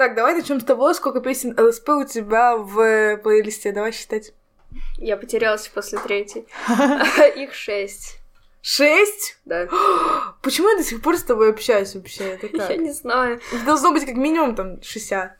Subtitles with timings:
[0.00, 3.70] Так, давай начнем с того, сколько песен ЛСП у тебя в плейлисте.
[3.70, 4.32] Давай считать.
[4.96, 6.46] Я потерялась после третьей.
[7.36, 8.18] Их шесть.
[8.62, 9.36] Шесть?
[9.44, 9.68] Да.
[10.42, 12.40] Почему я до сих пор с тобой общаюсь вообще?
[12.54, 13.42] Я не знаю.
[13.66, 15.36] Должно быть как минимум там 60.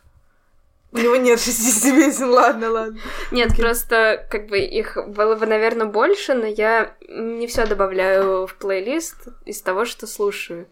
[0.93, 3.01] У него нет 60 песен, ладно, ладно.
[3.31, 8.55] Нет, просто как бы их было бы, наверное, больше, но я не все добавляю в
[8.57, 10.69] плейлист из того, что слушаю.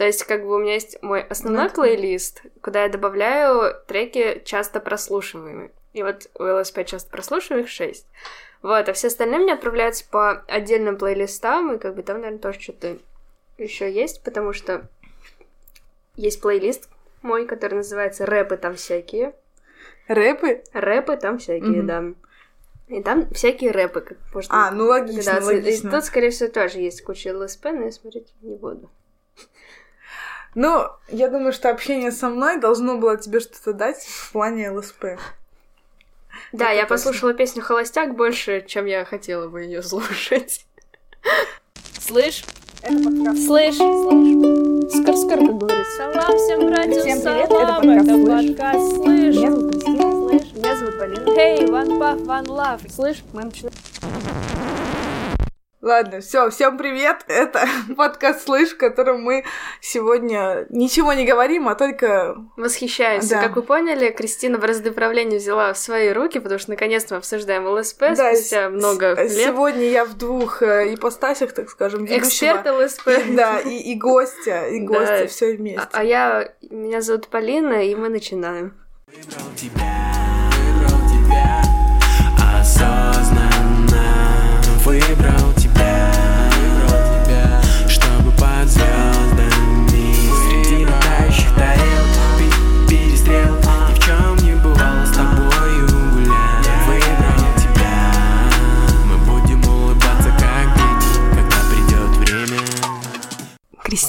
[0.00, 4.40] То есть, как бы у меня есть мой основной Ну, плейлист, куда я добавляю треки
[4.46, 5.72] часто прослушиваемые.
[5.92, 8.06] И вот у ЛСП часто прослушиваемых 6.
[8.62, 12.58] Вот, а все остальные мне отправляются по отдельным плейлистам, и как бы там, наверное, тоже
[12.58, 12.96] что-то
[13.58, 14.88] еще есть, потому что
[16.16, 16.88] есть плейлист
[17.20, 19.34] мой, который называется «Рэпы там всякие».
[20.08, 20.62] Рэпы?
[20.72, 21.86] Рэпы там всякие, Мгм.
[21.86, 22.04] да.
[22.96, 24.68] И там всякие рэпы, как можно...
[24.68, 25.52] А, ну логично, догадаться.
[25.52, 25.90] И логично.
[25.90, 28.88] тут, скорее всего, тоже есть куча ЛСП, но я смотреть не буду.
[30.54, 35.04] Ну, я думаю, что общение со мной должно было тебе что-то дать в плане ЛСП.
[36.52, 36.86] Да, Это я точно.
[36.88, 40.64] послушала песню «Холостяк» больше, чем я хотела бы ее слушать.
[42.00, 42.44] Слышь?
[42.82, 43.76] Слышь?
[43.76, 43.76] Слышь?
[44.92, 45.96] Скор-скор, как говорится.
[45.96, 48.46] Салам всем братьям, Всем привет, салам, это подкаст это «Слышь».
[48.48, 49.36] подкаст «Слышь».
[49.36, 50.10] Меня зовут Кристина.
[50.10, 50.52] Слышь?
[50.54, 51.20] Меня зовут Полина.
[51.36, 52.90] Hey, one puff, one love.
[52.90, 53.22] Слышь?
[53.32, 53.74] Мы начинаем.
[55.82, 57.24] Ладно, все, всем привет.
[57.26, 59.44] Это подкаст «Слышь», в котором мы
[59.80, 62.36] сегодня ничего не говорим, а только...
[62.58, 63.36] Восхищаемся.
[63.36, 63.42] Да.
[63.44, 67.66] Как вы поняли, Кристина бразды правления взяла в свои руки, потому что наконец-то мы обсуждаем
[67.66, 69.46] ЛСП Да, спустя с- много с- лет.
[69.46, 72.28] Сегодня я в двух э, ипостасях, так скажем, ведущего.
[72.28, 73.08] Эксперт ЛСП.
[73.34, 74.86] Да, и, и гостя, и Да.
[74.86, 75.80] гостя, все вместе.
[75.80, 76.52] А, а я...
[76.68, 78.74] Меня зовут Полина, и мы начинаем.
[79.06, 80.10] Выбрал тебя,
[80.58, 81.62] выбрал тебя
[82.60, 84.02] осознанно
[84.84, 85.39] Выбрал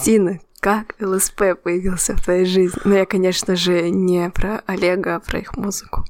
[0.02, 2.82] Кристина, как ЛСП появился в твоей жизни?
[2.86, 6.04] Ну, я, конечно же, не про Олега, а про их музыку.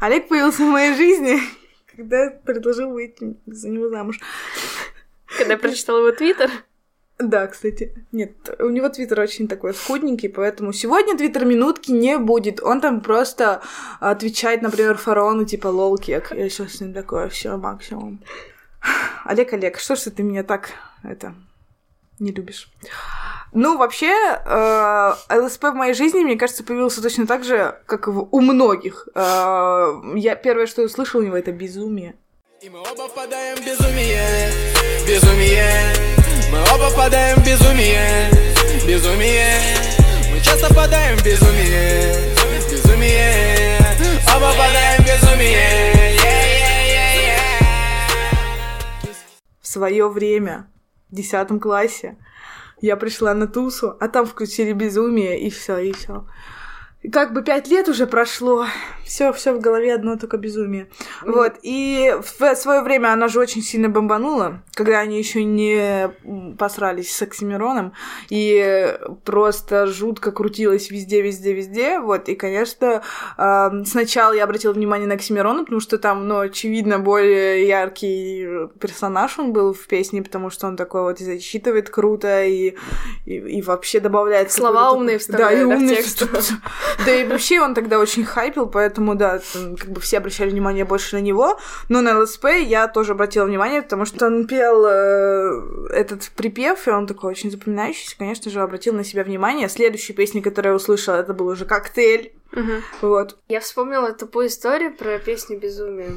[0.00, 1.38] Олег появился в моей жизни,
[1.94, 4.18] когда предложил выйти за него замуж.
[5.36, 6.50] Когда я прочитала его твиттер,
[7.18, 8.02] Да, кстати.
[8.12, 12.62] Нет, у него твиттер очень такой скудненький, поэтому сегодня твиттер минутки не будет.
[12.62, 13.60] Он там просто
[14.00, 16.32] отвечает, например, фараону типа лол кек.
[16.34, 18.24] Я сейчас с ним такое, все максимум.
[19.26, 20.70] Олег, Олег, что ж ты меня так
[21.02, 21.34] это
[22.18, 22.70] не любишь?
[23.52, 24.12] Ну, вообще,
[24.44, 28.40] э, ЛСП в моей жизни, мне кажется, появился точно так же, как и в- у
[28.40, 29.08] многих.
[29.14, 32.14] Э, я первое, что я услышала у него, это безумие.
[32.60, 34.50] И мы оба впадаем в безумие,
[35.06, 35.72] безумие
[36.50, 38.30] Мы оба впадаем в безумие,
[38.86, 39.60] безумие
[40.32, 42.34] Мы часто впадаем в безумие,
[42.68, 43.78] безумие
[44.36, 46.18] Оба впадаем в безумие
[49.60, 50.66] в свое время,
[51.10, 52.16] десятом классе,
[52.80, 56.26] я пришла на тусу, а там включили безумие, и все, и все.
[57.12, 58.66] Как бы пять лет уже прошло,
[59.04, 60.88] все, все в голове одно только безумие.
[61.22, 66.10] Вот, и в свое время она же очень сильно бомбанула, когда они еще не
[66.58, 67.92] посрались с Оксимироном,
[68.30, 72.00] и просто жутко крутилась везде, везде, везде.
[72.00, 73.02] Вот, и, конечно,
[73.86, 79.52] сначала я обратила внимание на Оксимирона, потому что там, ну, очевидно, более яркий персонаж он
[79.52, 82.74] был в песне, потому что он такой вот и зачитывает круто, и,
[83.24, 84.50] и, и вообще добавляет...
[84.50, 86.52] Слова умные такой- да, и вставляет, да, в текст.
[87.04, 89.40] Да и вообще он тогда очень хайпил, поэтому, да,
[89.78, 91.58] как бы все обращали внимание больше на него.
[91.88, 96.90] Но на ЛСП я тоже обратила внимание, потому что он пел э, этот припев, и
[96.90, 99.68] он такой очень запоминающийся, конечно же, обратил на себя внимание.
[99.68, 102.32] Следующая песня, которую я услышала, это был уже «Коктейль».
[102.52, 102.82] Мгм.
[103.02, 103.38] Вот.
[103.48, 106.12] Я вспомнила тупую историю про песню «Безумие».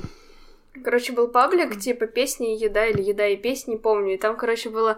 [0.83, 4.13] Короче, был паблик, типа, песни и еда, или еда и песни, не помню.
[4.13, 4.97] И там, короче, было,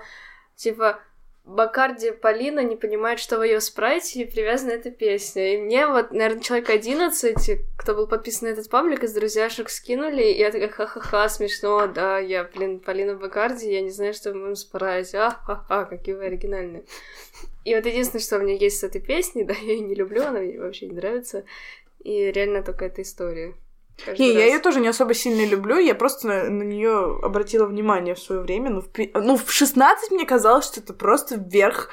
[0.55, 0.99] типа,
[1.45, 5.53] Бакарди Полина не понимает, что в ее спрайте, и привязана эта песня.
[5.53, 10.23] И мне вот, наверное, человек 11, кто был подписан на этот паблик, из друзьяшек скинули,
[10.23, 14.35] и я такая, ха-ха-ха, смешно, да, я, блин, Полина Бакарди, я не знаю, что в
[14.35, 16.85] моем спрайте, а-ха-ха, какие вы оригинальные.
[17.65, 20.23] И вот единственное, что у меня есть с этой песней, да, я ее не люблю,
[20.23, 21.43] она мне вообще не нравится,
[21.99, 23.53] и реально только эта история.
[24.17, 24.53] Не, я раз.
[24.53, 28.69] ее тоже не особо сильно люблю, я просто на, нее обратила внимание в свое время.
[28.71, 31.89] Ну в, ну, в 16 мне казалось, что это просто верх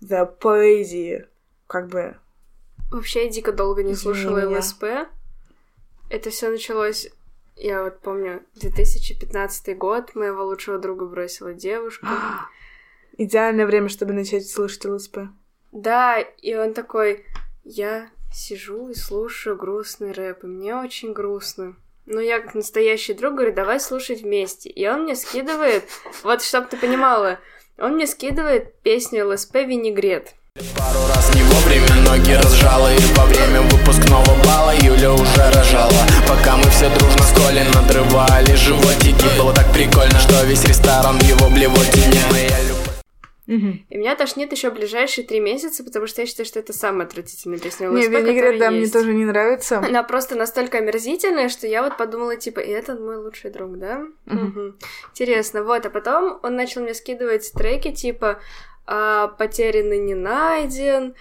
[0.00, 1.26] да, поэзии.
[1.66, 2.16] Как бы.
[2.90, 4.58] Вообще я дико долго не Извини слушала меня.
[4.58, 4.84] ЛСП.
[6.08, 7.08] Это все началось,
[7.56, 12.06] я вот помню, 2015 год, моего лучшего друга бросила девушка.
[13.18, 15.18] Идеальное время, чтобы начать слышать ЛСП.
[15.72, 17.24] Да, и он такой,
[17.64, 21.74] я сижу и слушаю грустный рэп, и мне очень грустно.
[22.04, 24.68] Ну, я как настоящий друг говорю, давай слушать вместе.
[24.68, 25.84] И он мне скидывает,
[26.22, 27.40] вот чтоб ты понимала,
[27.78, 30.34] он мне скидывает песню ЛСП «Винегрет».
[30.78, 35.92] Пару раз не вовремя ноги разжала И во время выпускного бала Юля уже рожала
[36.26, 41.50] Пока мы все дружно с Колей надрывали животики Было так прикольно, что весь ресторан его
[41.50, 42.75] блевотине Моя любовь
[43.46, 43.86] Мгм.
[43.88, 47.58] И меня тошнит еще ближайшие три месяца, потому что я считаю, что это самая отвратительная
[47.58, 48.92] песня Не, ЛСП, винегрет, которая да, мне есть.
[48.92, 49.78] тоже не нравится.
[49.78, 54.04] Она просто настолько омерзительная, что я вот подумала, типа, и этот мой лучший друг, да?
[54.26, 54.44] Мгм.
[54.46, 54.78] Мгм.
[55.12, 58.40] Интересно, вот, а потом он начал мне скидывать треки, типа,
[58.86, 61.14] а, «Потерянный не найден»,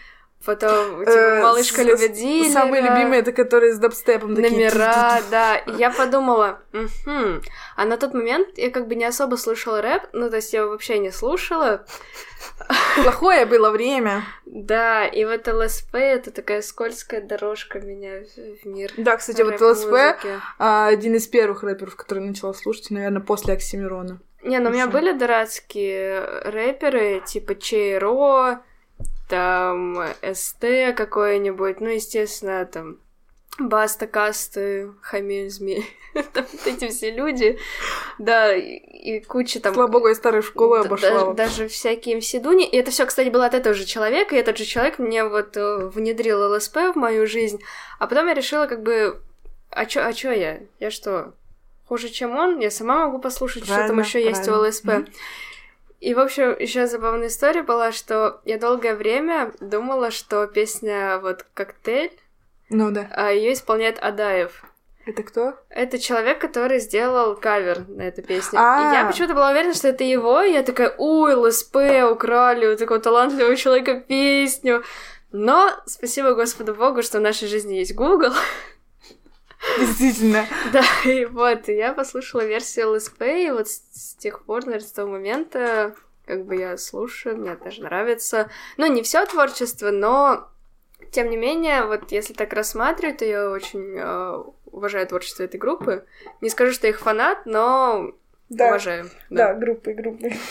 [0.46, 2.52] потом, типа, Э, «Малышка с- любит дилера».
[2.54, 4.52] Самые любимые, это которые с дабстепом такие.
[4.70, 5.56] Номера, да.
[5.58, 7.42] И я подумала, «Мгм».
[7.76, 10.66] а на тот момент я как бы не особо слушала рэп, ну, то есть я
[10.66, 11.86] вообще не слушала.
[12.96, 14.24] Плохое было время.
[14.46, 18.24] Да, и вот ЛСП— это такая скользкая дорожка меня
[18.64, 19.94] в мир Да, кстати, вот ЛСП
[20.60, 24.20] а, один из первых рэперов, который начала слушать, наверное, после Оксимирона.
[24.44, 28.62] Не, ну у меня были дурацкие рэперы, типа Чейро,
[29.28, 32.98] там СТ какой-нибудь, ну, естественно, там
[33.58, 35.86] Баста, Касты, Хамель, Змей,
[36.34, 37.58] там вот эти все люди,
[38.20, 39.74] да, и, куча там...
[39.74, 41.34] Слава богу, я старую школу д- обошла.
[41.34, 42.68] даже всякие МС-дуни.
[42.68, 45.56] И это все, кстати, было от этого же человека, и этот же человек мне вот
[45.56, 47.62] э, внедрил ЛСП в мою жизнь.
[48.00, 49.22] А потом я решила, как бы,
[49.70, 50.60] а чё, а чё я?
[50.80, 51.34] Я что,
[51.88, 52.60] хуже, чем он?
[52.60, 54.68] Я сама могу послушать, что там Правильно, еще есть у правильно.
[54.68, 54.86] ЛСП.
[54.86, 55.08] Мгм.
[56.06, 61.48] И, в общем, еще забавная история была, что я долгое время думала, что песня вот
[61.56, 62.12] «Коктейль»,
[62.70, 63.08] Ну да.
[63.10, 64.66] а ее исполняет Адаев.
[65.08, 65.56] Это кто?
[65.68, 68.60] Это человек, который сделал кавер на эту песню.
[68.62, 68.92] А.
[68.92, 71.76] И я почему-то была уверена, что это его, и я такая, ой, ЛСП,
[72.12, 74.84] украли у такого талантливого человека песню.
[75.32, 78.34] Но спасибо Господу Богу, что в нашей жизни есть Google.
[79.80, 80.46] Действительно.
[80.72, 85.12] Да, и вот, я послушала версию ЛСП, и вот с, тех пор, наверное, с того
[85.12, 85.96] момента,
[86.26, 88.50] как бы я слушаю, мне даже нравится.
[88.78, 90.48] Ну, не все творчество, но
[91.12, 96.06] тем не менее, вот если так рассматривать, то я очень э, уважаю творчество этой группы.
[96.42, 98.12] Не скажу, что я их фанат, но
[98.50, 98.68] Да.
[98.68, 99.10] уважаю.
[99.30, 100.32] Да, группы, группы.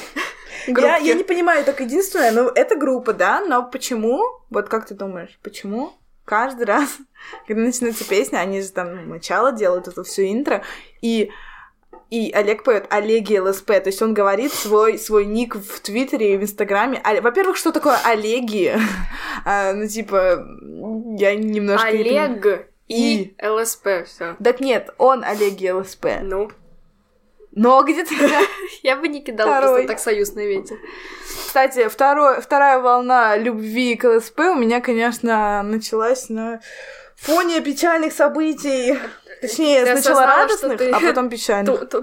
[0.66, 4.94] Я, я не понимаю, только единственное, ну, это группа, да, но почему, вот как ты
[4.94, 5.92] думаешь, почему
[6.24, 6.98] каждый раз,
[7.46, 10.62] когда начинается песня, они же там начало делают, это все интро,
[11.00, 11.30] и
[12.10, 16.36] и Олег поет Олеги ЛСП, то есть он говорит свой, свой ник в Твиттере и
[16.36, 17.00] в Инстаграме.
[17.02, 18.76] А- Во-первых, что такое Олеги?
[19.46, 20.46] А, ну, типа,
[21.18, 21.88] я немножко...
[21.88, 23.46] Олег и, И.
[23.46, 24.36] ЛСП, все.
[24.42, 26.06] Так нет, он Олеги ЛСП.
[26.22, 26.50] Ну,
[27.54, 28.14] Но где-то...
[28.82, 29.68] я бы не кидала Второй.
[29.70, 30.76] просто так союз на ветер.
[31.46, 36.60] Кстати, второй, вторая волна любви к ЛСП у меня, конечно, началась на
[37.16, 38.98] фоне печальных событий.
[39.40, 41.80] Точнее, сначала осознала, радостных, а потом печальных.
[41.90, 42.02] То,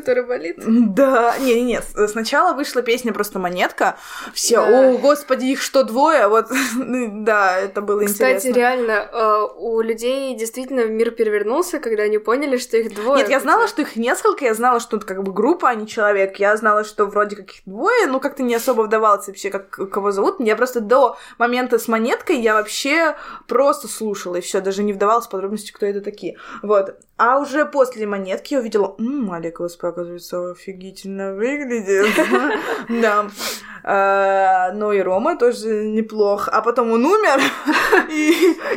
[0.00, 0.56] которое болит.
[0.94, 3.96] Да, не-не-не, с- сначала вышла песня просто монетка.
[4.34, 4.90] Все, Да.
[4.90, 6.28] о, господи, их что, двое?
[6.28, 6.46] Вот,
[6.76, 8.58] ну, да, это было Кстати, интересно.
[8.58, 13.18] реально, э, у людей действительно мир перевернулся, когда они поняли, что их двое.
[13.20, 15.86] Нет, я знала, что их несколько, я знала, что это как бы группа, а не
[15.86, 16.36] человек.
[16.36, 20.10] Я знала, что вроде как их двое, но как-то не особо вдавалась вообще, как кого
[20.12, 20.36] зовут.
[20.40, 23.16] Я просто до момента с монеткой я вообще
[23.48, 26.36] просто слушала, и все, даже не вдавалась в подробности, кто это такие.
[26.62, 26.96] Вот.
[27.18, 32.08] А уже после монетки я увидела, ммм, Олег ЛСП, оказывается, офигительно выглядит.
[32.88, 33.28] Да.
[33.88, 36.48] А, Ну и Рома тоже неплох.
[36.48, 37.40] А потом он умер.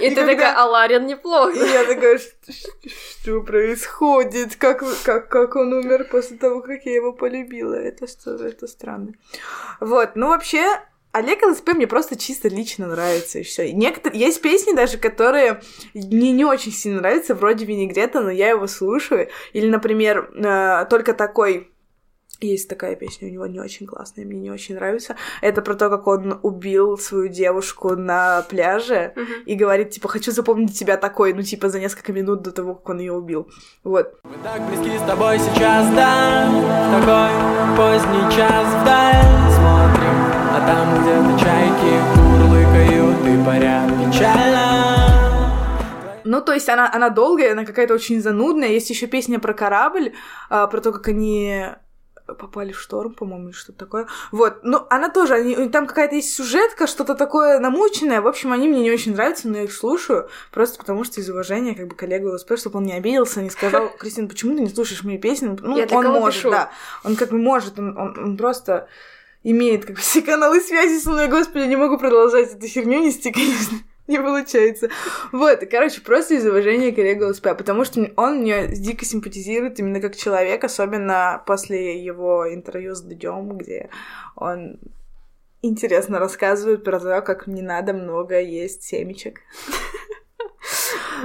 [0.01, 1.51] И ты такая, а Ларин неплохо.
[1.51, 4.55] и я такая, что, происходит?
[4.55, 7.75] Как он умер после того, как я его полюбила?
[7.75, 9.13] Это что, это странно.
[9.79, 10.79] Вот, ну вообще,
[11.11, 13.73] Олег ЛСП мне просто чисто лично нравится, и все.
[13.73, 14.19] Некоторые...
[14.21, 15.61] Есть песни даже, которые
[15.95, 19.27] мне не очень сильно нравятся, вроде Винегрета, но я его слушаю.
[19.53, 21.71] Или, например, э, только такой...
[22.41, 25.17] Есть такая песня у него не очень классная, мне не очень нравится.
[25.41, 29.43] Это про то, как он убил свою девушку на пляже Мгм.
[29.45, 32.87] и говорит, типа, хочу запомнить тебя такой, ну, типа, за несколько минут до того, как
[32.87, 33.49] он ее убил.
[33.83, 34.19] Вот.
[34.23, 39.25] Мы так близки с тобой сейчас, да В такой поздний час вдаль
[39.57, 45.51] смотрим А там где-то чайки курлыкают и парят печально
[46.24, 48.70] Ну, то есть она, она долгая, она какая-то очень занудная.
[48.70, 50.13] Есть еще песня про корабль,
[50.50, 51.65] а, про то, как они
[52.38, 54.08] попали в шторм, по-моему, или что-то такое.
[54.32, 58.22] Вот, ну, она тоже, они, там какая-то есть сюжетка, что-то такое намученное.
[58.22, 61.29] В общем, они мне не очень нравятся, но я их слушаю, просто потому что из
[61.29, 64.70] уважения, как бы, коллегу ЛСП, чтобы он не обиделся, не сказал, Кристина, почему ты не
[64.70, 65.56] слушаешь мои песни?
[65.60, 66.51] Ну, Я он может, пишу.
[66.51, 66.70] да.
[67.03, 68.88] Он как бы может, он, он, он просто
[69.43, 73.31] имеет как бы все каналы связи со мной, господи, не могу продолжать эту херню нести,
[73.31, 73.77] конечно.
[74.08, 74.89] Не получается.
[75.31, 80.01] Вот, короче, просто из уважения к Олегу ЛСП, потому что он мне дико симпатизирует именно
[80.01, 83.91] как человек, особенно после его интервью с Дудем, где
[84.36, 84.79] он
[85.62, 89.41] интересно рассказывает про то, как не надо много есть семечек.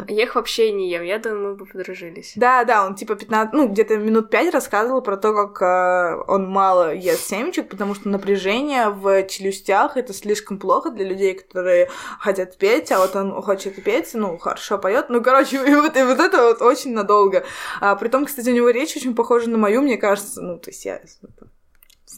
[0.08, 2.32] Я их вообще не ем, я думаю, мы бы подружились.
[2.36, 6.48] Да, да, он типа 15, ну, где-то минут 5 рассказывал про то, как э, он
[6.48, 12.56] мало ест семечек, потому что напряжение в челюстях это слишком плохо для людей, которые хотят
[12.58, 15.06] петь, а вот он хочет петь, ну, хорошо поет.
[15.08, 17.44] Ну, короче, и вот, и вот это вот очень надолго.
[17.80, 20.70] А, при том, кстати, у него речь очень похожа на мою, мне кажется, ну, то
[20.70, 21.00] есть я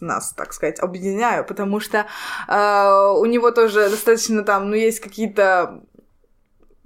[0.01, 2.07] нас, так сказать, объединяю, потому что
[2.49, 5.81] э, у него тоже достаточно там, ну, есть какие-то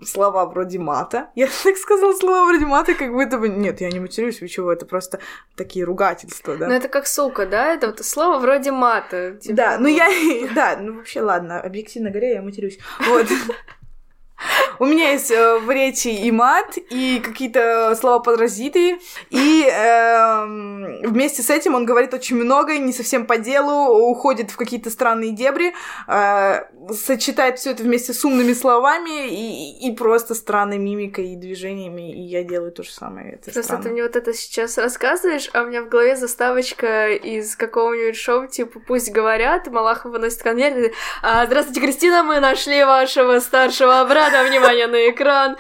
[0.05, 1.31] слова вроде мата.
[1.35, 3.49] Я так сказала слова вроде мата, как будто бы...
[3.49, 5.19] Нет, я не матерюсь, вы чего, это просто
[5.57, 6.69] такие ругательства, да?
[6.69, 7.73] Ну, это как сука, да?
[7.75, 9.33] Это вот слово вроде мата.
[9.41, 10.09] Типа, да, ну я...
[10.55, 12.79] Да, ну вообще, ладно, объективно говоря, я матерюсь.
[13.07, 13.27] Вот.
[14.79, 21.43] У меня есть э, в речи и мат, и какие-то слова паразиты, и э, вместе
[21.43, 25.75] с этим он говорит очень много, не совсем по делу, уходит в какие-то странные дебри,
[26.09, 26.63] э,
[26.95, 32.23] сочетает все это вместе с умными словами и, и просто странной мимикой и движениями, и
[32.23, 33.35] я делаю то же самое.
[33.35, 33.83] Это просто странно.
[33.83, 38.47] ты мне вот это сейчас рассказываешь, а у меня в голове заставочка из какого-нибудь шоу,
[38.47, 40.93] типа «Пусть говорят», Малахов выносит конверт,
[41.23, 45.57] а, «Здравствуйте, Кристина, мы нашли вашего старшего брата, внимание на экран.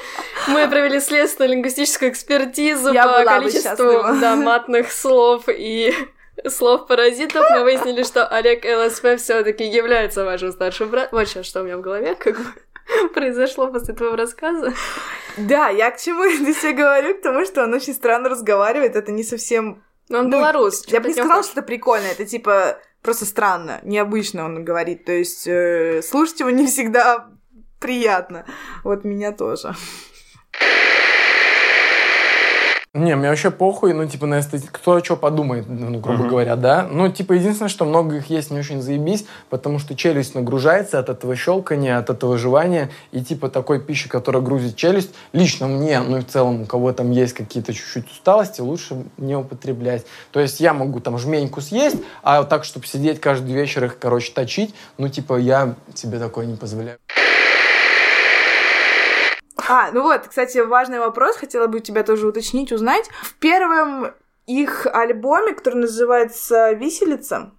[0.48, 5.94] Мы провели следственную лингвистическую экспертизу Я по количеству да, матных слов и
[6.48, 7.44] слов паразитов.
[7.50, 11.18] Мы выяснили, что Олег ЛСП все-таки является вашим старшим братом.
[11.18, 14.72] Вот сейчас что у меня в голове как бы произошло после твоего рассказа.
[15.36, 19.12] Да, я к чему это все говорю, к тому, что он очень странно разговаривает, это
[19.12, 19.82] не совсем...
[20.08, 20.84] Но он Ну, белорус.
[20.88, 25.12] Я бы не сказала, что это прикольно, это типа просто странно, необычно он говорит, то
[25.12, 27.30] есть э, слушать его не всегда
[27.80, 28.44] приятно.
[28.84, 29.74] Вот меня тоже.
[32.92, 36.28] Не, мне вообще похуй, ну, типа, на эстетику, кто что подумает, ну, грубо Мгм.
[36.28, 36.88] говоря, да.
[36.90, 41.08] Ну, типа, единственное, что много их есть, не очень заебись, потому что челюсть нагружается от
[41.08, 46.16] этого щелкания, от этого жевания, и, типа, такой пищи, которая грузит челюсть, лично мне, ну,
[46.18, 50.04] и в целом, у кого там есть какие-то чуть-чуть усталости, лучше не употреблять.
[50.32, 54.32] То есть я могу там жменьку съесть, а так, чтобы сидеть каждый вечер их, короче,
[54.32, 56.98] точить, ну, типа, я себе такое не позволяю.
[59.72, 63.08] А, ну вот, кстати, важный вопрос, хотела бы тебя тоже уточнить, узнать.
[63.22, 64.10] В первом
[64.48, 67.52] их альбоме, который называется «Виселица»,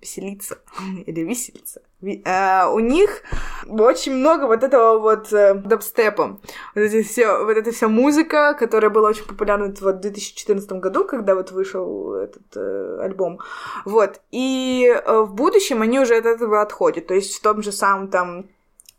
[0.00, 0.58] «Веселица»
[1.06, 3.22] или «Виселица», ви- э, у них
[3.68, 6.40] очень много вот этого вот э, дабстепа.
[6.74, 11.04] Вот, эти все, вот эта вся музыка, которая была очень популярна вот в 2014 году,
[11.04, 13.38] когда вот вышел этот э, альбом.
[13.84, 14.20] Вот.
[14.32, 17.06] И э, в будущем они уже от этого отходят.
[17.06, 18.46] То есть в том же самом там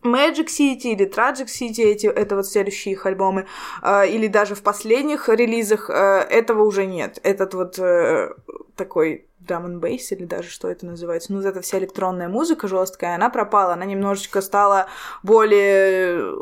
[0.04, 3.48] Magic City или Tragic City, эти, это вот следующие их альбомы,
[3.82, 5.94] э, или даже в последних релизах э,
[6.30, 7.20] этого уже нет.
[7.24, 8.34] Этот вот э,
[8.76, 12.68] такой drum and bass, или даже что это называется, ну, вот эта вся электронная музыка
[12.68, 14.88] жесткая, она пропала, она немножечко стала
[15.22, 16.36] более,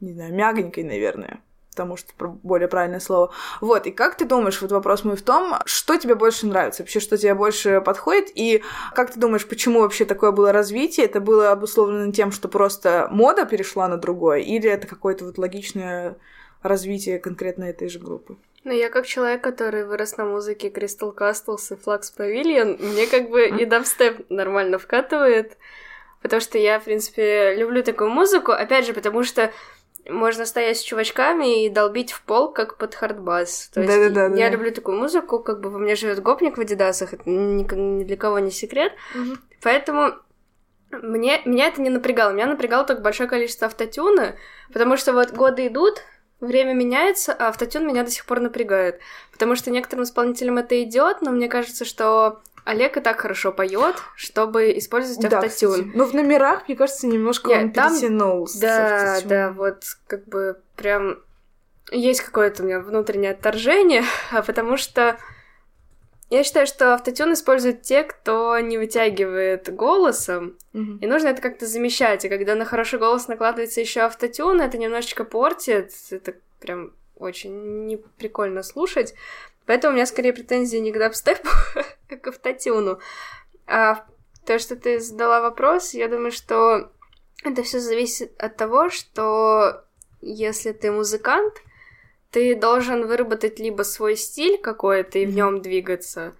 [0.00, 1.40] не знаю, мягонькой, наверное
[1.74, 3.32] потому что более правильное слово.
[3.60, 7.00] Вот, и как ты думаешь, вот вопрос мой в том, что тебе больше нравится, вообще,
[7.00, 8.62] что тебе больше подходит, и
[8.94, 11.06] как ты думаешь, почему вообще такое было развитие?
[11.06, 16.16] Это было обусловлено тем, что просто мода перешла на другое, или это какое-то вот логичное
[16.62, 18.36] развитие конкретно этой же группы?
[18.64, 23.28] Ну, я как человек, который вырос на музыке Crystal Castles и Flux Pavilion, мне как
[23.28, 25.58] бы и дабстеп нормально вкатывает,
[26.22, 29.52] потому что я, в принципе, люблю такую музыку, опять же, потому что
[30.08, 33.70] можно стоять с чувачками и долбить в пол, как под хардбас.
[33.72, 34.50] То есть Да-да-да, я да.
[34.50, 38.16] люблю такую музыку, как бы во мне живет гопник в Адидасах, это ни, ни для
[38.16, 38.92] кого не секрет.
[39.62, 40.14] Поэтому
[40.90, 42.32] мне, меня это не напрягало.
[42.32, 44.36] Меня напрягало только большое количество автотюна,
[44.72, 46.02] потому что вот годы идут,
[46.40, 49.00] время меняется, а автотюн меня до сих пор напрягает.
[49.32, 53.96] Потому что некоторым исполнителям это идет, но мне кажется, что Олег и так хорошо поет,
[54.16, 55.70] чтобы использовать Да, автотюн.
[55.72, 55.90] кстати.
[55.96, 58.48] Но в номерах, мне кажется, немножко Нет, он там- перетянул.
[58.60, 61.18] Да, да, вот как бы прям
[61.90, 64.02] есть какое-то у меня внутреннее отторжение,
[64.32, 65.18] а потому что
[66.30, 70.98] я считаю, что автотюн используют те, кто не вытягивает голосом, Мгм.
[70.98, 72.24] и нужно это как-то замещать.
[72.24, 75.92] И когда на хороший голос накладывается еще автотюн, это немножечко портит.
[76.10, 79.14] Это прям очень неприкольно слушать.
[79.66, 81.48] Поэтому у меня скорее претензии не к дабстепу,
[82.08, 82.98] к автотюну.
[83.66, 84.04] А
[84.46, 86.90] то, что ты задала вопрос, я думаю, что
[87.44, 89.84] это все зависит от того, что
[90.20, 91.54] если ты музыкант,
[92.30, 96.34] ты должен выработать либо свой стиль какой-то и в нем двигаться,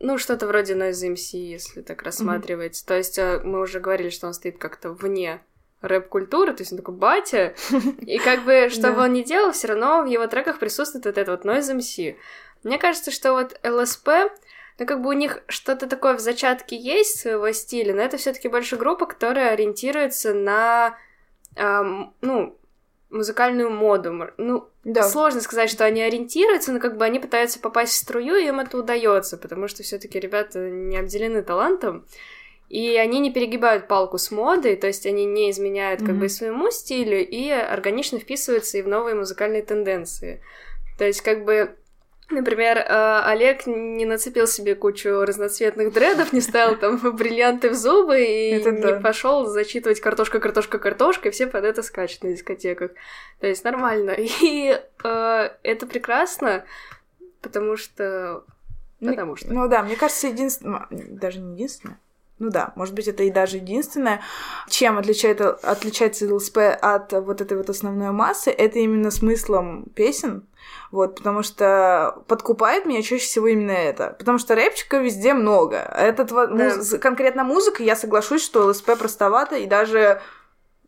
[0.00, 2.84] ну, что-то вроде Noise MC, если так рассматривать.
[2.86, 5.40] То есть э, мы уже говорили, что он стоит как-то вне
[5.80, 7.54] рэп-культуры, то есть он такой батя,
[8.00, 11.18] и как бы, что бы он ни делал, все равно в его треках присутствует вот
[11.18, 12.16] это вот Noise MC.
[12.62, 14.08] Мне кажется, что вот ЛСП,
[14.78, 18.32] ну как бы у них что-то такое в зачатке есть своего стиля, но это все
[18.32, 20.96] таки больше группа, которая ориентируется на,
[21.56, 22.56] ам, ну,
[23.10, 24.32] музыкальную моду.
[24.36, 25.02] Ну, Да.
[25.04, 28.60] Сложно сказать, что они ориентируются, но как бы они пытаются попасть в струю, и им
[28.60, 32.04] это удается, потому что все-таки ребята не обделены талантом,
[32.68, 36.18] и они не перегибают палку с модой, то есть они не изменяют как Мгм.
[36.18, 40.42] бы своему стилю и органично вписываются и в новые музыкальные тенденции.
[40.98, 41.76] То есть как бы
[42.34, 48.22] Например, э, Олег не нацепил себе кучу разноцветных дредов, не ставил там бриллианты в зубы
[48.24, 49.00] и Это не да.
[49.00, 52.90] пошел зачитывать картошка, картошка, картошка, и все под это скачут на дискотеках.
[53.40, 54.10] То есть нормально.
[54.42, 56.64] И э, это прекрасно,
[57.40, 58.44] потому что...
[59.00, 59.52] Мне- Потому что.
[59.52, 61.98] Ну да, мне кажется, единственное, даже не единственное,
[62.38, 64.20] ну да, может быть, это и даже единственное,
[64.68, 70.44] чем отличает, отличается ЛСП от вот этой вот основной массы, это именно смыслом песен,
[70.90, 76.28] вот, потому что подкупает меня чаще всего именно это, потому что рэпчика везде много, этот
[76.30, 76.46] Да.
[76.48, 80.20] муз- конкретно музыка, я соглашусь, что ЛСП простовато и даже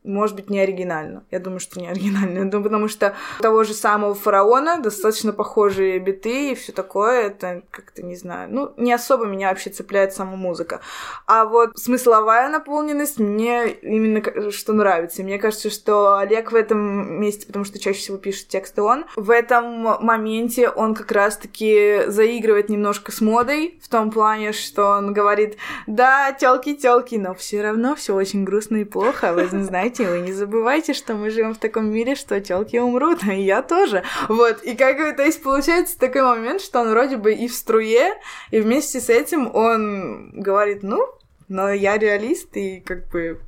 [0.06, 1.25] может быть, не оригинально.
[1.30, 2.44] Я думаю, что не оригинально.
[2.44, 7.26] Ну, потому что у того же самого фараона достаточно похожие биты и все такое.
[7.26, 8.48] Это как-то не знаю.
[8.50, 10.80] Ну, не особо меня вообще цепляет сама музыка.
[11.26, 15.22] А вот смысловая наполненность мне именно что нравится.
[15.22, 19.30] Мне кажется, что Олег в этом месте, потому что чаще всего пишет тексты он, в
[19.30, 25.56] этом моменте он как раз-таки заигрывает немножко с модой, в том плане, что он говорит,
[25.86, 29.32] да, телки, телки, но все равно все очень грустно и плохо.
[29.32, 33.40] Вы знаете, вы не забывайте, что мы живем в таком мире, что телки умрут, и
[33.42, 34.02] я тоже.
[34.28, 37.54] Вот, и как бы, то есть получается такой момент, что он вроде бы и в
[37.54, 38.14] струе,
[38.50, 41.06] и вместе с этим он говорит, ну,
[41.48, 43.40] но я реалист, и как бы,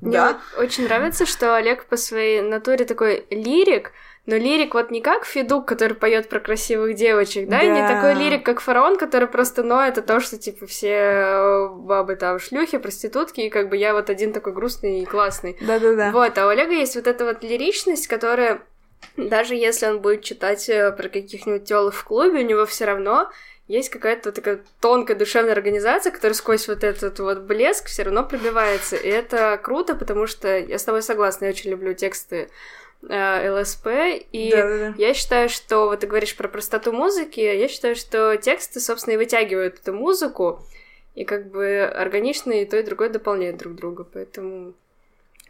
[0.00, 0.40] Мне да.
[0.54, 3.92] вот очень нравится, что Олег по своей натуре такой лирик,
[4.30, 7.88] но лирик вот не как Федук, который поет про красивых девочек, да, и не Да.
[7.88, 12.38] такой лирик, как фараон, который просто ноет о том, что, типа, все э, бабы там
[12.38, 15.56] шлюхи, проститутки, и как бы я вот один такой грустный и классный.
[15.60, 16.12] Да-да-да.
[16.12, 18.62] Вот, а у Олега есть вот эта вот лиричность, которая,
[19.16, 23.30] даже если он будет читать э, про каких-нибудь телок в клубе, у него все равно
[23.66, 28.94] есть какая-то такая тонкая душевная организация, которая сквозь вот этот вот блеск все равно пробивается.
[28.96, 32.48] И это круто, потому что я с тобой согласна, я очень люблю тексты
[33.02, 33.86] ЛСП,
[34.32, 34.94] и Да-да-да.
[34.98, 39.16] я считаю, что вот ты говоришь про простоту музыки, я считаю, что тексты, собственно, и
[39.16, 40.60] вытягивают эту музыку,
[41.14, 44.74] и как бы органично и то, и другое дополняют друг друга, поэтому Да,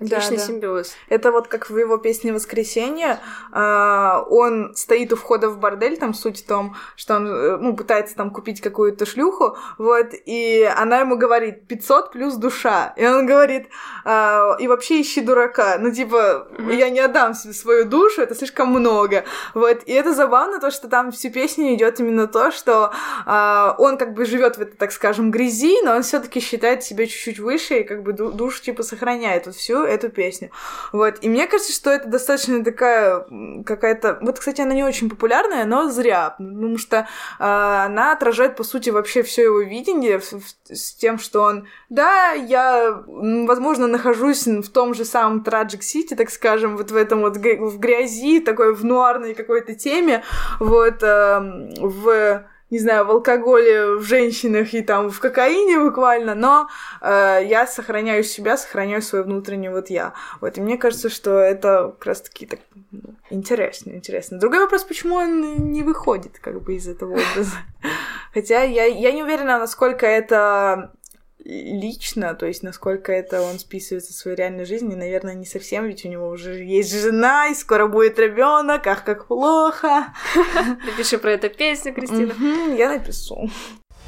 [0.01, 0.43] отличный да.
[0.43, 0.93] симбиоз.
[1.09, 3.21] Это вот как в его песне «Воскресенье».
[3.53, 7.77] а, он стоит у входа в бордель, там суть в том, что он э, ну,
[7.77, 12.95] пытается там купить какую-то шлюху, вот, и она ему говорит 500 плюс душа.
[12.97, 13.69] И он говорит,
[14.05, 15.77] а, и вообще ищи дурака.
[15.79, 19.25] Ну, типа, я не отдам себе свою душу, это слишком много.
[19.55, 22.93] Вот, и это забавно, то, что там всю песню идет именно то, что
[23.27, 27.07] а, он как бы живет в этой, так скажем, грязи, но он все-таки считает себя
[27.07, 30.51] чуть-чуть выше и как бы ду- душу типа сохраняет вот всю эту песню.
[30.93, 31.19] Вот.
[31.23, 33.27] И мне кажется, что это достаточно такая
[33.65, 34.19] какая-то...
[34.21, 38.91] Вот, кстати, она не очень популярная, но зря, потому что а, она отражает, по сути,
[38.91, 40.33] вообще все его видение в-
[40.69, 41.67] с тем, что он...
[41.89, 47.21] Да, я, возможно, нахожусь в том же самом Tragic City, так скажем, вот в этом
[47.21, 50.23] вот в грязи, такой в нуарной какой-то теме,
[50.59, 56.69] вот, эм, в не знаю, в алкоголе, в женщинах и там в кокаине буквально, но
[57.01, 60.15] э, я сохраняю себя, сохраняю свое внутреннее вот я.
[60.41, 62.61] Вот, и мне кажется, что это как раз-таки так
[62.93, 64.39] ну, интересно, интересно.
[64.39, 67.57] Другой вопрос, почему он не выходит как бы из этого образа.
[68.33, 70.93] Хотя я, я не уверена, насколько это
[71.45, 76.05] лично, то есть насколько это он списывается в своей реальной жизни, наверное, не совсем, ведь
[76.05, 80.13] у него уже есть жена, и скоро будет ребенок, ах, как плохо.
[80.87, 82.33] Напиши про эту песню, Кристина.
[82.77, 83.51] Я напишу.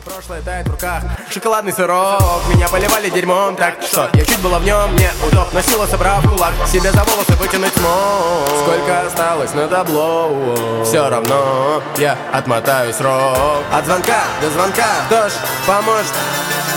[0.05, 2.21] Прошлое тает в руках, шоколадный сырок
[2.53, 6.53] Меня поливали дерьмом, так что я чуть было в нем не удоб Носила, собрав кулак,
[6.67, 13.87] себе за волосы вытянуть смог Сколько осталось на табло, все равно я отмотаю срок От
[13.87, 15.33] звонка до звонка, кто ж
[15.69, 16.13] поможет,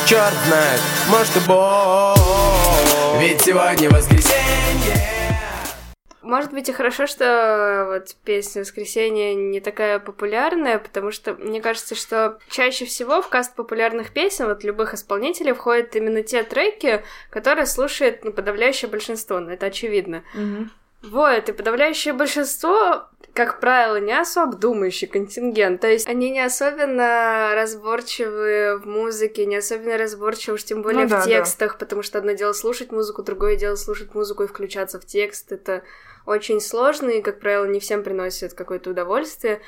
[0.05, 2.17] черт знает, может и Бог
[3.19, 4.93] Ведь сегодня воскресенье
[6.21, 11.95] Может быть и хорошо, что вот песня «Воскресенье» не такая популярная, потому что мне кажется,
[11.95, 17.65] что чаще всего в каст популярных песен, вот любых исполнителей, входят именно те треки, которые
[17.65, 20.23] слушает ну, подавляющее большинство, ну, это очевидно.
[20.35, 20.71] Мгм.
[21.09, 25.81] Вот, и подавляющее большинство как правило, не особо думающий контингент.
[25.81, 31.07] То есть они не особенно разборчивы в музыке, не особенно разборчивы уж тем более Ну
[31.07, 31.25] в да, да.
[31.25, 35.51] текстах, потому что одно дело слушать музыку, другое дело слушать музыку и включаться в текст.
[35.51, 35.83] Это
[36.25, 39.59] очень сложно и, как правило, не всем приносит какое-то удовольствие.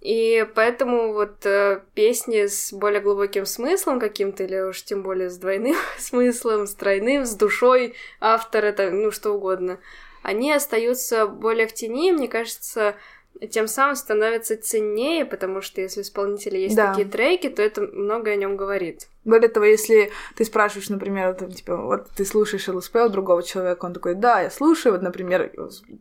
[0.00, 5.38] И поэтому вот э, песни с более глубоким смыслом каким-то, или уж тем более с
[5.38, 9.78] двойным смыслом, с тройным, с душой автора, это, ну, что угодно,
[10.24, 12.96] они остаются более в тени, мне кажется,
[13.50, 16.88] тем самым становятся ценнее, потому что если у исполнителя есть Да.
[16.90, 19.08] такие треки, то это много о нем говорит.
[19.24, 23.84] Более того, если ты спрашиваешь, например, там, типа, вот ты слушаешь ЛСП у другого человека,
[23.86, 25.52] он такой, да, я слушаю, вот, например,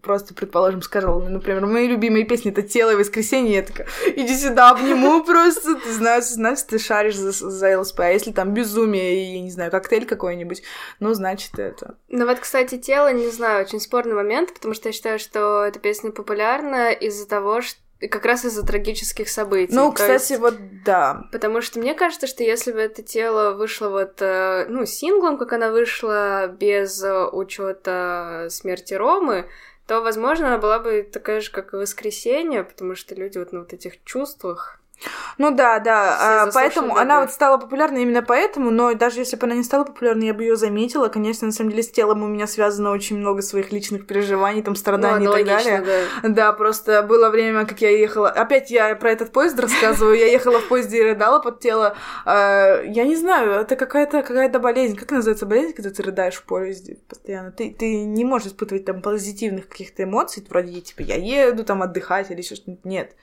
[0.01, 4.35] просто, предположим, сказал, ну, например, мои любимые песни— это «Тело» и «Воскресенье», я такая, иди
[4.35, 9.35] сюда, обниму просто, ты знаешь, значит, ты шаришь за, за ЛСП, а если там «Безумие»
[9.35, 10.63] и, не знаю, коктейль какой-нибудь,
[10.99, 11.95] ну, значит, это...
[12.09, 15.79] Ну вот, кстати, тело, не знаю, очень спорный момент, потому что я считаю, что эта
[15.79, 19.73] песня популярна из-за того, что как раз из-за трагических событий.
[19.73, 23.89] Ну, кстати, есть- вот, да, Потому что мне кажется, что если бы это тело вышло
[23.89, 29.47] вот, э, ну, синглом, как она вышла, без учета смерти Ромы,
[29.87, 33.59] то, возможно, она была бы такая же, как и воскресенье, потому что люди вот на
[33.59, 34.79] вот этих чувствах.
[35.37, 39.45] Ну да, да, а, поэтому она вот стала популярной именно поэтому, но даже если бы
[39.47, 41.07] она не стала популярной, я бы ее заметила.
[41.07, 44.75] Конечно, на самом деле с телом у меня связано очень много своих личных переживаний, там
[44.75, 45.81] страданий Ну, и так далее.
[46.21, 46.29] да.
[46.29, 48.29] Да, просто было время, как я ехала.
[48.29, 50.17] Опять я про этот поезд рассказываю.
[50.17, 51.95] Я ехала в поезде и рыдала под тело.
[52.25, 54.95] А, Я не знаю, это какая-то какая-то болезнь.
[54.95, 57.51] Как называется болезнь, когда ты рыдаешь в поезде постоянно?
[57.51, 62.29] Ты, ты не можешь испытывать там позитивных каких-то эмоций, вроде типа я еду там отдыхать
[62.31, 62.85] или еще что-нибудь.
[62.85, 63.15] Нет.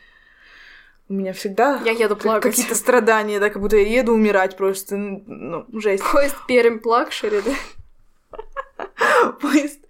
[1.11, 2.53] У меня всегда Я еду плакать.
[2.53, 4.96] какие-то страдания, да, как будто я еду умирать просто.
[4.96, 6.05] Ну, жесть.
[6.12, 7.51] Поезд Пермь Плакшери, да?
[9.40, 9.81] Поезд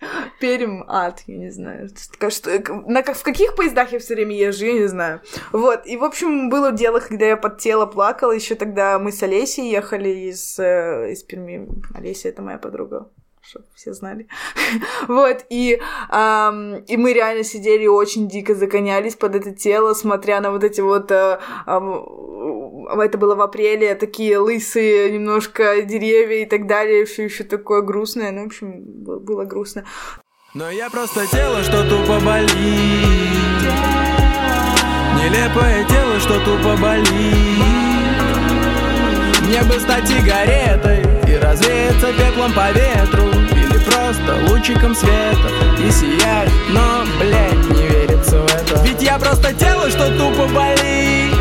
[0.41, 1.91] Перим ад, я не знаю.
[1.91, 5.21] Что- что- на, в каких поездах я все время езжу, я не знаю.
[5.53, 9.23] Вот, и, в общем, было дело, когда я под тело плакала, еще тогда мы с
[9.23, 11.69] Олесей ехали из, э, из Перми.
[11.95, 13.11] Олеся— это моя подруга,
[13.51, 14.29] чтобы все знали.
[15.09, 20.41] Вот, и, ам, и мы реально сидели и очень дико загонялись под это тело, смотря
[20.41, 21.11] на вот эти вот...
[21.11, 27.45] э, ам, это было в апреле, такие лысые немножко деревья и так далее, все еще
[27.45, 28.31] такое грустное.
[28.31, 29.85] Ну, в общем, было грустно.
[30.55, 32.51] Но я просто тело, что тупо болит
[35.17, 37.07] Нелепое тело, что тупо болит
[39.43, 41.20] Мне бы стать сигаретой
[41.51, 45.49] развеяться пеплом по ветру Или просто лучиком света
[45.85, 48.83] И сиять, но, блядь, не верится в это.
[48.85, 51.35] Ведь я просто тело, что тупо болит.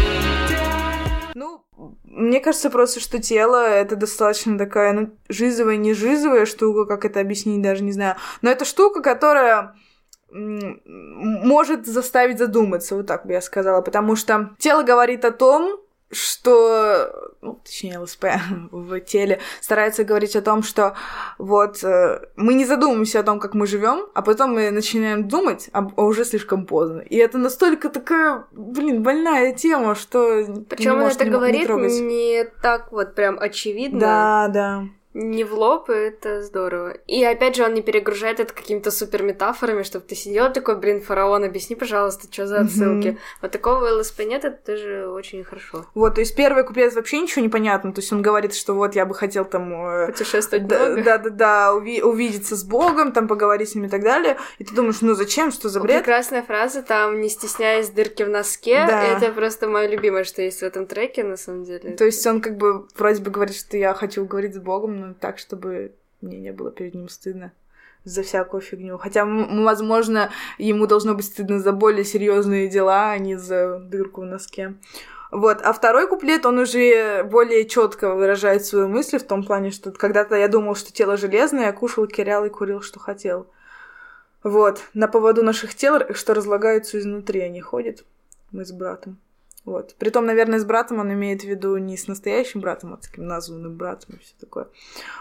[1.36, 1.64] Ну,
[2.04, 7.20] мне кажется просто, что тело— это достаточно такая, ну, жизовая, не жизовая штука, как это
[7.20, 8.16] объяснить, даже не знаю.
[8.42, 9.76] Но это штука, которая
[10.32, 15.80] может заставить задуматься, вот так бы я сказала, потому что тело говорит о том,
[16.12, 18.26] что, ну, точнее, ЛСП
[18.72, 20.96] в теле старается говорить о том, что
[21.38, 25.70] вот э, мы не задумываемся о том, как мы живем, а потом мы начинаем думать,
[25.72, 27.02] а а уже слишком поздно.
[27.02, 31.68] И это настолько такая, блин, больная тема, что Причем не он это не, не говорит
[31.68, 32.00] трогать.
[32.00, 34.00] не так вот прям очевидно.
[34.00, 34.84] Да, да.
[35.16, 36.92] Не в лоб, это здорово.
[37.08, 41.02] И опять же, он не перегружает это какими-то супер метафорами, чтобы ты сидел такой, блин,
[41.02, 43.08] фараон, объясни, пожалуйста, что за отсылки.
[43.10, 43.18] Мгм.
[43.42, 45.88] Вот такого ЛСП нет, это тоже очень хорошо.
[45.96, 47.92] Вот, то есть первый куплет вообще ничего не понятно.
[47.92, 49.74] То есть он говорит, что вот я бы хотел там...
[49.74, 51.04] э, Путешествовать Да, много.
[51.04, 54.38] да, да, да, уви- увидеться с Богом, там поговорить с ним и так далее.
[54.60, 55.98] И ты думаешь, ну зачем, что за бред?
[56.04, 58.86] Прекрасная фраза, там, не стесняясь дырки в носке.
[58.86, 59.04] Да.
[59.04, 61.96] Это просто мое любимое, что есть в этом треке, на самом деле.
[61.96, 65.14] То есть он как бы вроде бы говорит, что я хочу говорить с Богом, но
[65.14, 67.52] так, чтобы мне не было перед ним стыдно
[68.04, 68.98] за всякую фигню.
[68.98, 74.26] Хотя, возможно, ему должно быть стыдно за более серьезные дела, а не за дырку в
[74.26, 74.76] носке.
[75.32, 75.62] Вот.
[75.62, 80.36] А второй куплет, он уже более четко выражает свою мысль в том плане, что когда-то
[80.36, 83.48] я думал, что тело железное, я кушал, кирял и курил, что хотел.
[84.44, 84.82] Вот.
[84.94, 88.04] На поводу наших тел, что разлагаются изнутри, они ходят.
[88.52, 89.20] Мы с братом.
[89.70, 89.94] Вот.
[90.00, 93.28] Притом, наверное, с братом он имеет в виду не с настоящим братом, а с таким
[93.28, 94.68] названным братом и все такое.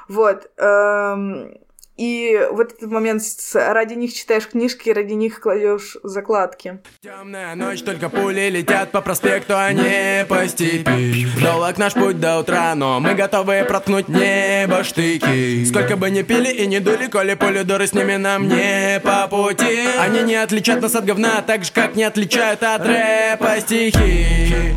[0.09, 0.51] Вот.
[0.57, 1.59] эм,
[1.99, 6.79] И вот этот момент, с- ради них читаешь книжки, ради них кладешь закладки.
[7.03, 12.39] Темная ночь, только пули летят по проспекту, а не по степи Долг наш путь до
[12.39, 17.35] утра, но мы готовы проткнуть небо штыки Сколько бы ни пили и не дули, коли
[17.35, 21.65] пули дуры с ними нам не по пути Они не отличат нас от говна, так
[21.65, 24.75] же, как не отличают от рэпа стихи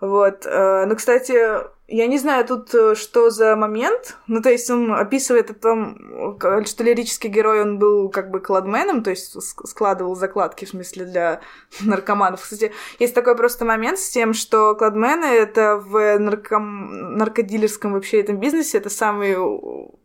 [0.00, 0.44] Вот.
[0.44, 1.34] э, Ну, кстати,
[1.88, 4.16] Я не знаю тут, э, что за момент.
[4.26, 8.40] Ну, то есть он описывает о том, э, что лирический герой, он был как бы
[8.40, 11.40] кладменом, то есть ск- складывал закладки, в смысле, для
[11.80, 12.42] наркоманов.
[12.42, 17.18] Кстати, есть такой просто момент с тем, что кладмены— это в нарком...
[17.18, 19.38] наркодилерском вообще этом бизнесе, это самые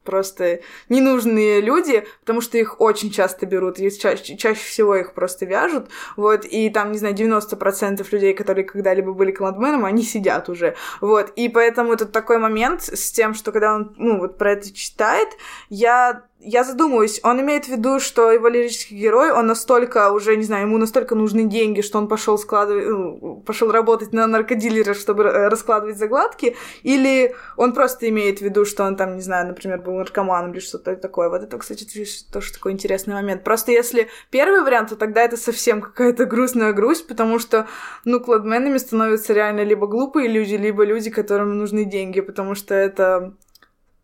[0.04, 5.46] просто ненужные люди, потому что их очень часто берут, и чаще, чаще всего их просто
[5.46, 10.76] вяжут, вот, и там, не знаю, 90% людей, которые когда-либо были кладменом, они сидят уже,
[11.02, 14.74] вот, и поэтому тут такой момент с тем, что когда он, ну, вот про это
[14.74, 15.30] читает,
[15.70, 20.44] я я задумываюсь, он имеет в виду, что его лирический герой, он настолько уже, не
[20.44, 25.24] знаю, ему настолько нужны деньги, что он пошел складывать, ну, пошел работать на наркодилера, чтобы
[25.24, 29.82] э, раскладывать загладки, или он просто имеет в виду, что он там, не знаю, например,
[29.82, 31.30] был наркоманом или что-то такое.
[31.30, 31.86] Вот это, кстати,
[32.32, 33.44] тоже такой интересный момент.
[33.44, 37.68] Просто если первый вариант, то тогда это совсем какая-то грустная грусть, потому что,
[38.04, 43.36] ну, кладменами становятся реально либо глупые люди, либо люди, которым нужны деньги, потому что это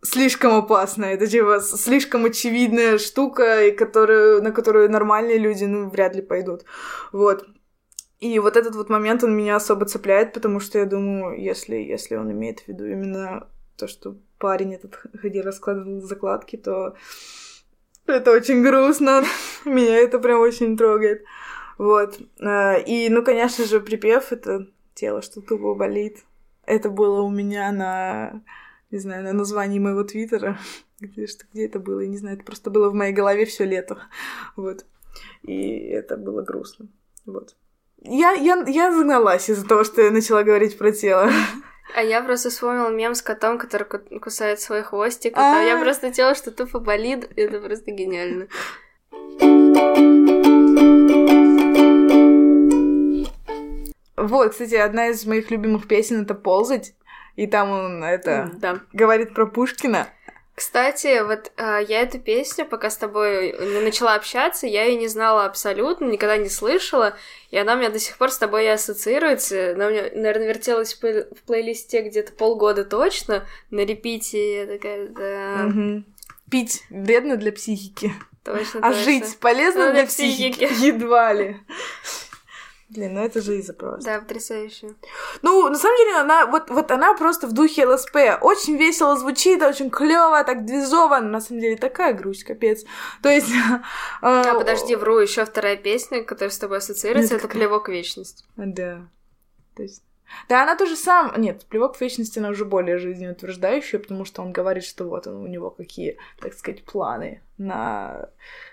[0.07, 1.05] слишком опасно.
[1.05, 6.65] Это типа слишком очевидная штука, и которую, на которую нормальные люди, ну, вряд ли пойдут.
[7.11, 7.45] Вот.
[8.19, 12.15] И вот этот вот момент, он меня особо цепляет, потому что я думаю, если, если
[12.15, 16.95] он имеет в виду именно то, что парень этот ходил, раскладывал закладки, то
[18.07, 19.23] это очень грустно.
[19.65, 21.23] Меня это прям очень трогает.
[21.77, 22.17] Вот.
[22.41, 26.23] А, и, ну, конечно же, припев— это тело, что тупо болит.
[26.65, 28.41] Это было у меня на
[28.91, 30.59] не знаю, на названии моего твиттера.
[30.99, 33.65] Где, что, где это было, я не знаю, это просто было в моей голове все
[33.65, 34.01] лето.
[34.55, 34.85] Вот.
[35.43, 36.87] И это было грустно.
[37.25, 37.55] Вот.
[38.03, 41.29] Я, я, я загналась из-за того, что я начала говорить про тело.
[41.95, 43.85] А я просто вспомнила мем с котом, который
[44.19, 45.37] кусает свой хвостик.
[45.37, 47.29] А я просто тело, что тупо болит.
[47.37, 48.47] Это просто гениально.
[54.17, 56.96] Вот, кстати, одна из моих любимых песен это «Ползать».
[57.37, 58.79] И там он это да.
[58.91, 60.07] говорит про Пушкина.
[60.55, 65.45] Кстати, вот э, я эту песню, пока с тобой начала общаться, я ее не знала
[65.45, 67.15] абсолютно, никогда не слышала,
[67.51, 69.73] и она у меня до сих пор с тобой и ассоциируется.
[69.75, 74.65] Она у меня, наверное, вертелась в, плей- в плейлисте где-то полгода точно, на репите, я
[74.65, 75.65] такая, да...
[75.67, 76.03] Угу.
[76.49, 78.11] Пить вредно для психики.
[78.43, 79.03] Точно, а точно.
[79.03, 80.65] жить полезно Ну, для, для психики?
[80.65, 80.85] психики.
[80.85, 81.57] Едва ли.
[82.89, 84.09] Блин, ну это жиза просто.
[84.09, 84.95] Да, потрясающе.
[85.41, 88.15] Ну, на самом деле, она вот, вот она просто в духе ЛСП.
[88.41, 91.19] Очень весело звучит, очень клево, так двизово.
[91.19, 92.83] Но на самом деле такая грусть, капец.
[93.21, 93.51] То есть...
[94.21, 97.47] А, подожди, вру, еще вторая песня, которая с тобой ассоциируется, это?
[97.47, 98.45] «Плевок вечность».
[98.55, 99.07] Да.
[99.75, 100.03] То есть...
[100.49, 101.33] Да, она тоже сам...
[101.37, 105.35] Нет, плевок в вечности, она уже более жизнеутверждающая, потому что он говорит, что вот он,
[105.35, 108.29] у него какие, так сказать, планы на,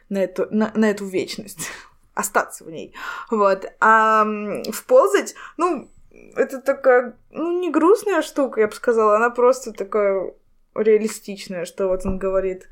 [0.08, 1.70] на, эту, на, на эту вечность.
[2.14, 2.94] Остаться в ней.
[3.30, 3.66] Вот.
[3.80, 4.26] А
[4.72, 5.88] вползать, ну,
[6.36, 10.32] это такая, ну, не грустная штука, я бы сказала, она просто такая
[10.74, 12.68] реалистичная, что вот он говорит,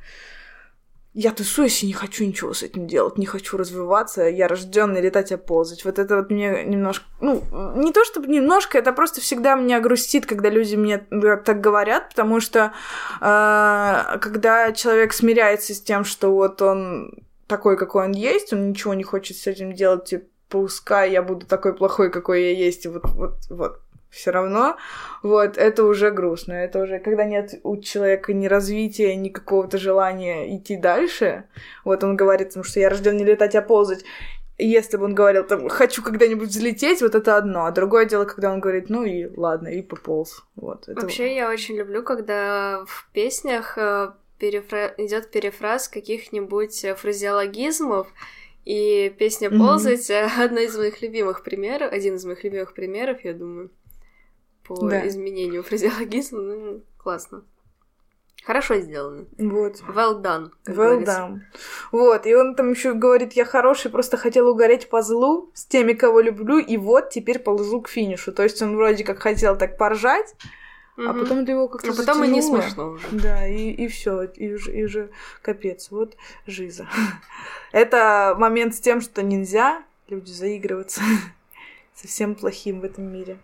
[1.15, 5.31] я тусуюсь и не хочу ничего с этим делать, не хочу развиваться, я рожденный летать
[5.31, 5.85] и ползать.
[5.85, 7.43] Вот это вот мне немножко, ну,
[7.77, 12.41] не то чтобы немножко, это просто всегда меня грустит, когда люди мне так говорят, потому
[12.41, 12.73] что
[13.21, 17.13] э, когда человек смиряется с тем, что вот он
[17.53, 21.45] такой, какой он есть, он ничего не хочет с этим делать, типа, пускай я буду
[21.45, 24.77] такой плохой, какой я есть, и вот, вот, вот, все равно,
[25.23, 30.57] вот, это уже грустно, это уже, когда нет у человека ни развития, ни какого-то желания
[30.57, 31.45] идти дальше,
[31.85, 34.03] вот он говорит, что я рожден не летать, а ползать,
[34.57, 37.67] если бы он говорил, там, хочу когда-нибудь взлететь, вот это одно.
[37.67, 40.45] А другое дело, когда он говорит, ну и ладно, и пополз.
[40.55, 41.01] Вот, это...
[41.01, 44.93] Вообще, я очень люблю, когда в песнях э, перефра...
[44.99, 48.09] идет перефраз каких-нибудь э, фразеологизмов,
[48.65, 49.51] и песня.
[49.51, 53.71] «Ползать»— одна из моих любимых примеров, один из моих любимых примеров, я думаю,
[54.65, 55.07] по Да.
[55.07, 56.41] изменению фразеологизма.
[56.41, 57.45] Ну, классно.
[58.45, 59.27] Хорошо сделано.
[59.39, 59.77] Вот.
[59.89, 61.13] Well done, Well говорится.
[61.13, 61.39] done.
[61.93, 65.93] Вот, и он там еще говорит, я хороший, просто хотел угореть по злу с теми,
[65.93, 68.33] кого люблю, и вот теперь ползу к финишу.
[68.33, 70.35] То есть он вроде как хотел так поржать,
[70.97, 71.21] а Мгм.
[71.21, 72.63] потом ты его как-то А потом и не затянуло.
[72.63, 73.07] смешно уже.
[73.13, 75.91] Да, и, и все, и уже, и уже капец.
[75.91, 76.87] Вот жиза.
[77.73, 81.01] Это момент с тем, что нельзя люди заигрываться
[81.95, 83.39] совсем плохим в этом мире.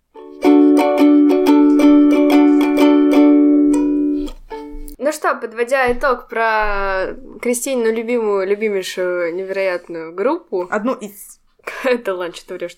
[5.00, 10.66] Ну что, подводя итог про Кристинину любимую, любимейшую, невероятную группу.
[10.70, 11.40] Одну из.
[11.84, 12.76] Это ладно, что ты врешь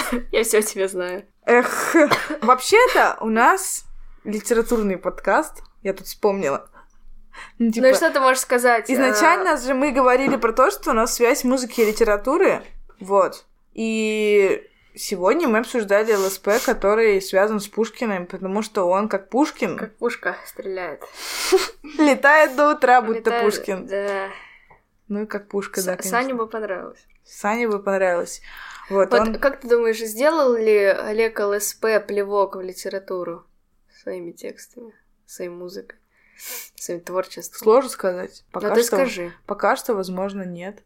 [0.32, 1.24] Я все о тебе знаю.
[1.44, 1.94] Эх,
[2.42, 3.84] вообще-то у нас
[4.24, 6.68] литературный подкаст, я тут вспомнила.
[7.58, 8.90] Ну, типа, Ну и что ты можешь сказать?
[8.90, 12.62] изначально же мы говорили про то, что у нас связь музыки и литературы,
[13.00, 13.44] вот.
[13.72, 14.62] И
[14.94, 20.36] сегодня мы обсуждали ЛСП, который связан с Пушкиным, потому что он, как Пушкин, Как пушка
[20.46, 21.02] стреляет.
[21.98, 23.86] летает до утра, будто Пушкин.
[23.86, 24.28] Да.
[25.08, 26.10] Ну и как Пушка, да, С- конечно.
[26.10, 27.06] Сане бы понравилось.
[27.24, 28.42] Сане бы понравилось.
[28.90, 29.38] Вот, Вот он...
[29.38, 33.44] как ты думаешь, сделал ли Олег ЛСП плевок в литературу
[34.02, 34.92] своими текстами,
[35.26, 35.98] своей музыкой,
[36.74, 37.58] своим творчеством?
[37.58, 38.44] Сложно сказать.
[38.50, 38.96] Пока Ну ты что...
[38.96, 39.32] скажи.
[39.46, 40.82] Пока что, возможно, нет.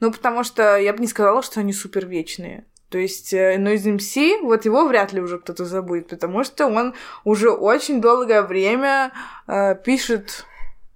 [0.00, 2.64] Ну, потому что я бы не сказала, что они супер вечные.
[2.88, 6.66] То есть, э, но из МС, вот его вряд ли уже кто-то забудет, потому что
[6.66, 6.94] он
[7.24, 9.12] уже очень долгое время
[9.46, 10.44] э, пишет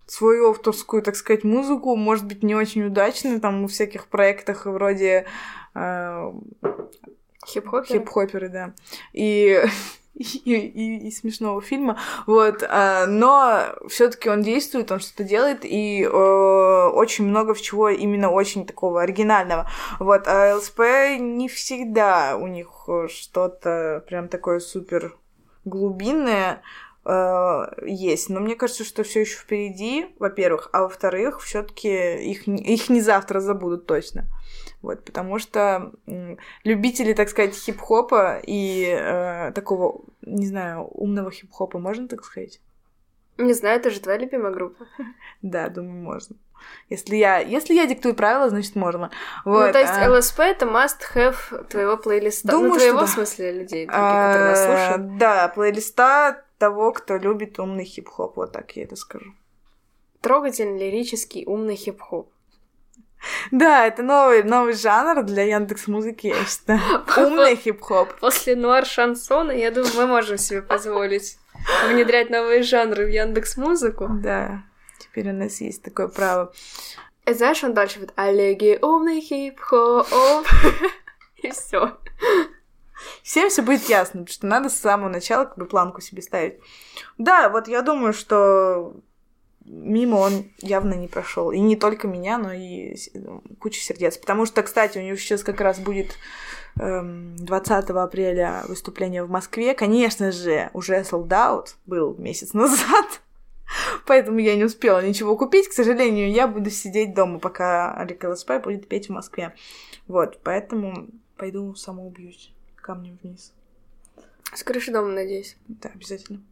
[0.07, 5.27] свою авторскую, так сказать, музыку, может быть, не очень удачно, там, в всяких проектах вроде
[5.75, 6.33] э,
[7.47, 7.87] Хип-хоп?
[7.87, 8.73] хип-хоперы, да.
[9.13, 9.63] И,
[10.15, 11.99] и, и- и смешного фильма.
[12.27, 12.63] Вот.
[12.69, 18.31] а, но все-таки он действует, он что-то делает, и э, очень много в чего именно
[18.31, 19.69] очень такого оригинального.
[19.99, 20.27] Вот.
[20.27, 20.79] А ЛСП
[21.19, 22.69] не всегда у них
[23.09, 25.17] что-то прям такое супер
[25.65, 26.63] глубинное
[27.05, 28.31] э, есть.
[28.31, 33.41] Но мне кажется, что все еще впереди, во-первых, а во-вторых, все-таки их, их не завтра
[33.41, 34.27] забудут точно.
[34.85, 35.93] Вот, потому что
[36.63, 42.61] любители, так сказать, хип-хопа и э, такого, не знаю, умного хип-хопа, можно так сказать?
[43.39, 44.87] Не знаю, это же твоя любимая группа.
[45.41, 46.37] Да, думаю, можно.
[46.91, 49.11] Если я, если я диктую правила, значит можно.
[49.47, 52.49] Вот, ну, то есть а, ЛСП это must-have твоего плейлиста.
[52.49, 53.07] Думаю, ну, что твоего, да.
[53.07, 55.17] в смысле, людей, других, которые нас а, слушают.
[55.17, 59.33] Да, плейлиста того, кто любит умный хип-хоп, вот так я это скажу.
[60.21, 62.31] Трогательный, лирический, умный хип-хоп.
[63.51, 66.81] Да, это новый, новый жанр для Яндекс Музыки, я считаю.
[67.17, 68.15] Умный хип-хоп.
[68.21, 71.39] После нуар-шансона, я думаю, мы можем себе позволить
[71.89, 74.09] внедрять новые жанры в Яндекс Музыку.
[74.11, 74.63] Да,
[74.99, 76.53] теперь у нас есть такое право.
[77.27, 80.07] И знаешь, он дальше вот Олеги, умный хип-хоп.
[81.43, 81.97] И все.
[83.23, 86.59] Всем все будет ясно, потому что надо с самого начала как бы планку себе ставить.
[87.19, 88.95] Да, вот я думаю, что
[89.65, 91.51] мимо он явно не прошел.
[91.51, 93.11] И не только меня, но и с-
[93.59, 94.17] куча сердец.
[94.19, 96.17] Потому что, кстати, у него сейчас как раз будет
[96.79, 99.75] эм, 20 апреля выступление в Москве.
[99.75, 103.21] Конечно же, уже sold out был месяц назад.
[104.07, 105.69] Поэтому я не успела ничего купить.
[105.69, 109.55] К сожалению, я буду сидеть дома, пока Олег ЛСП будет петь в Москве.
[110.07, 113.53] Вот, поэтому пойду самоубьюсь камнем вниз.
[114.53, 115.57] С крыши дома, надеюсь.
[115.67, 116.43] Да, обязательно.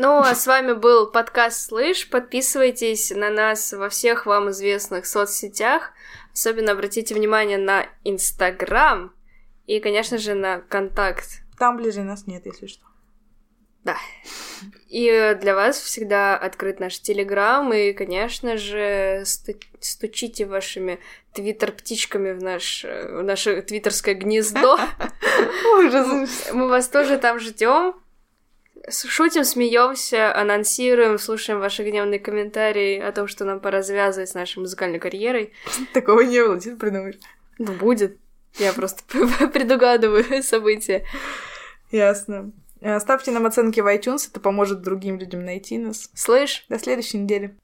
[0.00, 2.08] Ну, а с вами был подкаст «Слышь».
[2.08, 5.90] Подписывайтесь на нас во всех вам известных соцсетях.
[6.32, 9.12] Особенно обратите внимание на Инстаграм
[9.66, 11.42] и, конечно же, на Контакт.
[11.58, 12.84] Там ближе нас нет, если что.
[13.82, 13.96] Да.
[14.86, 21.00] И для вас всегда открыт наш Телеграм, и, конечно же, сту- стучите вашими
[21.32, 24.78] твиттер-птичками в, наш, в наше твиттерское гнездо.
[26.52, 27.96] Мы вас тоже там ждем.
[28.90, 34.60] Шутим, смеемся, анонсируем, слушаем ваши гневные комментарии о том, что нам пора завязывать с нашей
[34.60, 35.52] музыкальной карьерой.
[35.92, 37.18] Такого не было, что ты придумаешь?
[37.58, 38.18] Ну, будет.
[38.58, 39.02] Я просто
[39.52, 41.04] предугадываю события.
[41.90, 42.52] Ясно.
[42.80, 46.10] Э, Ставьте нам оценки в iTunes, это поможет другим людям найти нас.
[46.14, 46.64] Слышь?
[46.68, 47.54] До следующей недели.